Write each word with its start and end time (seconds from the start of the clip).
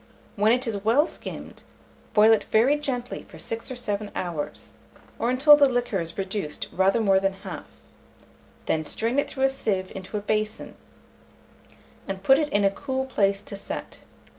When 0.35 0.51
it 0.51 0.65
is 0.65 0.83
well 0.83 1.05
skimmed, 1.05 1.61
boil 2.15 2.31
it 2.33 2.45
very 2.45 2.75
gently 2.77 3.21
for 3.29 3.37
6 3.37 3.69
or 3.69 3.75
7 3.75 4.09
hours, 4.15 4.73
or 5.19 5.29
until 5.29 5.55
the 5.55 5.69
liquor 5.69 5.99
is 6.01 6.17
reduced 6.17 6.67
rather 6.71 6.99
more 6.99 7.19
than 7.19 7.33
half; 7.45 7.67
then 8.65 8.83
strain 8.87 9.19
it 9.19 9.29
through 9.29 9.43
a 9.43 9.49
sieve 9.49 9.91
into 9.95 10.17
a 10.17 10.21
basin, 10.21 10.75
and 12.07 12.23
put 12.23 12.39
it 12.39 12.49
in 12.49 12.65
a 12.65 12.71
cool 12.71 13.05
place 13.05 13.43
to 13.43 13.55
set. 13.55 13.99